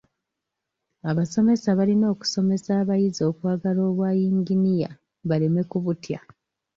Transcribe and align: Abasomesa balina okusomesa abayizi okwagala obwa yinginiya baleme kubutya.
Abasomesa 1.09 1.67
balina 1.79 2.05
okusomesa 2.13 2.69
abayizi 2.81 3.21
okwagala 3.31 3.81
obwa 3.89 4.09
yinginiya 4.19 4.89
baleme 5.29 5.61
kubutya. 5.71 6.19